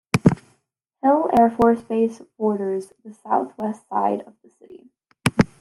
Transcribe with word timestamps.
Hill 1.03 1.29
Air 1.37 1.51
Force 1.51 1.83
Base 1.83 2.23
borders 2.39 2.91
the 3.05 3.13
southwest 3.13 3.87
side 3.87 4.21
of 4.21 4.33
the 4.41 4.49
city. 4.49 4.89